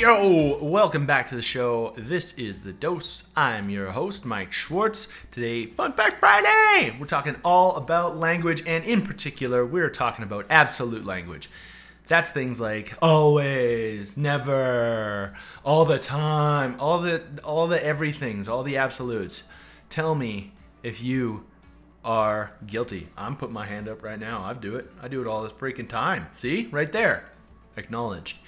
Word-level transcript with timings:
Yo, 0.00 0.56
welcome 0.62 1.04
back 1.04 1.26
to 1.26 1.36
the 1.36 1.42
show. 1.42 1.92
This 1.94 2.32
is 2.38 2.62
The 2.62 2.72
Dose. 2.72 3.24
I'm 3.36 3.68
your 3.68 3.90
host, 3.90 4.24
Mike 4.24 4.50
Schwartz. 4.50 5.08
Today, 5.30 5.66
Fun 5.66 5.92
Fact 5.92 6.20
Friday! 6.20 6.96
We're 6.98 7.04
talking 7.04 7.36
all 7.44 7.76
about 7.76 8.16
language, 8.16 8.62
and 8.66 8.82
in 8.86 9.02
particular, 9.02 9.66
we're 9.66 9.90
talking 9.90 10.22
about 10.22 10.46
absolute 10.48 11.04
language. 11.04 11.50
That's 12.06 12.30
things 12.30 12.58
like 12.58 12.94
always, 13.02 14.16
never, 14.16 15.36
all 15.66 15.84
the 15.84 15.98
time, 15.98 16.80
all 16.80 17.00
the 17.00 17.22
all 17.44 17.66
the 17.66 17.84
everythings, 17.84 18.48
all 18.48 18.62
the 18.62 18.78
absolutes. 18.78 19.42
Tell 19.90 20.14
me 20.14 20.52
if 20.82 21.02
you 21.02 21.44
are 22.06 22.52
guilty. 22.66 23.08
I'm 23.18 23.36
putting 23.36 23.52
my 23.52 23.66
hand 23.66 23.86
up 23.86 24.02
right 24.02 24.18
now. 24.18 24.44
I 24.44 24.54
do 24.54 24.76
it. 24.76 24.90
I 25.02 25.08
do 25.08 25.20
it 25.20 25.26
all 25.26 25.42
this 25.42 25.52
freaking 25.52 25.90
time. 25.90 26.28
See? 26.32 26.70
Right 26.72 26.90
there. 26.90 27.26
Acknowledged. 27.76 28.38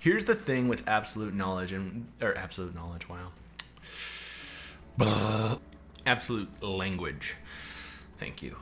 Here's 0.00 0.24
the 0.24 0.34
thing 0.34 0.66
with 0.66 0.88
absolute 0.88 1.34
knowledge 1.34 1.72
and 1.74 2.08
or 2.22 2.34
absolute 2.36 2.74
knowledge, 2.74 3.06
wow. 4.98 5.60
absolute 6.06 6.62
language. 6.62 7.34
Thank 8.18 8.42
you. 8.42 8.56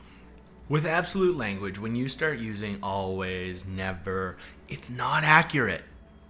With 0.67 0.85
absolute 0.85 1.37
language, 1.37 1.79
when 1.79 1.95
you 1.95 2.09
start 2.09 2.39
using 2.39 2.77
always, 2.83 3.65
never, 3.65 4.35
it's 4.67 4.89
not 4.89 5.23
accurate. 5.23 5.83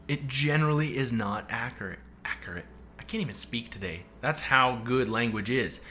It 0.07 0.27
generally 0.27 0.95
is 0.95 1.11
not 1.11 1.47
accurate. 1.49 1.99
Accurate. 2.23 2.65
I 2.99 3.03
can't 3.03 3.21
even 3.21 3.33
speak 3.33 3.71
today. 3.71 4.03
That's 4.21 4.39
how 4.39 4.75
good 4.83 5.09
language 5.09 5.49
is. 5.49 5.81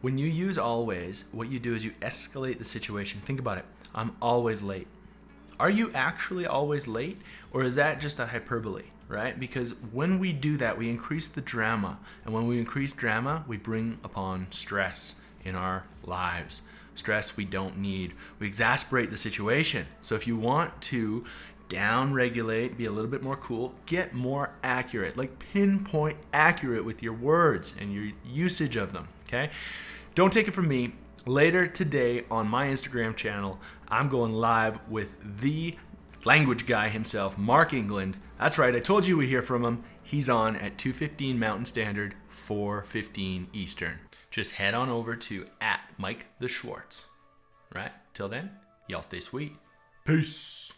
When 0.00 0.18
you 0.18 0.26
use 0.26 0.58
always, 0.58 1.26
what 1.30 1.48
you 1.48 1.60
do 1.60 1.74
is 1.74 1.84
you 1.84 1.92
escalate 2.02 2.58
the 2.58 2.64
situation. 2.64 3.20
Think 3.20 3.38
about 3.38 3.58
it. 3.58 3.64
I'm 3.94 4.16
always 4.20 4.62
late 4.64 4.88
are 5.60 5.70
you 5.70 5.90
actually 5.94 6.46
always 6.46 6.86
late 6.86 7.20
or 7.52 7.64
is 7.64 7.74
that 7.74 8.00
just 8.00 8.18
a 8.18 8.26
hyperbole 8.26 8.84
right? 9.08 9.40
Because 9.40 9.74
when 9.92 10.18
we 10.18 10.32
do 10.32 10.56
that 10.58 10.76
we 10.76 10.88
increase 10.90 11.26
the 11.26 11.40
drama 11.40 11.98
and 12.24 12.34
when 12.34 12.46
we 12.46 12.58
increase 12.58 12.92
drama 12.92 13.44
we 13.48 13.56
bring 13.56 13.98
upon 14.04 14.46
stress 14.50 15.14
in 15.44 15.56
our 15.56 15.84
lives. 16.04 16.62
Stress 16.94 17.36
we 17.36 17.44
don't 17.44 17.78
need. 17.78 18.12
We 18.38 18.46
exasperate 18.46 19.10
the 19.10 19.16
situation. 19.16 19.86
So 20.02 20.14
if 20.14 20.26
you 20.26 20.36
want 20.36 20.80
to 20.82 21.24
down 21.68 22.14
regulate 22.14 22.78
be 22.78 22.86
a 22.86 22.90
little 22.90 23.10
bit 23.10 23.22
more 23.22 23.36
cool 23.36 23.74
get 23.86 24.14
more 24.14 24.50
accurate. 24.62 25.16
Like 25.16 25.38
pinpoint 25.38 26.16
accurate 26.32 26.84
with 26.84 27.02
your 27.02 27.12
words 27.12 27.74
and 27.78 27.92
your 27.92 28.12
usage 28.24 28.76
of 28.76 28.92
them 28.92 29.08
okay? 29.28 29.50
Don't 30.14 30.32
take 30.32 30.48
it 30.48 30.52
from 30.52 30.68
me 30.68 30.92
later 31.28 31.66
today 31.66 32.24
on 32.30 32.48
my 32.48 32.66
Instagram 32.68 33.14
channel, 33.14 33.60
I'm 33.88 34.08
going 34.08 34.32
live 34.32 34.78
with 34.88 35.14
the 35.40 35.76
language 36.24 36.66
guy 36.66 36.88
himself, 36.88 37.38
Mark 37.38 37.72
England. 37.72 38.16
That's 38.38 38.58
right, 38.58 38.74
I 38.74 38.80
told 38.80 39.06
you 39.06 39.16
we 39.16 39.26
hear 39.26 39.42
from 39.42 39.64
him. 39.64 39.84
He's 40.02 40.28
on 40.28 40.56
at 40.56 40.78
2:15 40.78 41.38
Mountain 41.38 41.66
Standard, 41.66 42.14
4:15 42.30 43.48
Eastern. 43.52 43.98
Just 44.30 44.52
head 44.52 44.74
on 44.74 44.88
over 44.88 45.16
to 45.16 45.46
at 45.60 45.80
Mike 45.98 46.26
the 46.38 46.48
Schwartz. 46.48 47.06
Right? 47.74 47.92
Till 48.14 48.28
then, 48.28 48.50
y'all 48.88 49.02
stay 49.02 49.20
sweet. 49.20 49.56
Peace. 50.06 50.72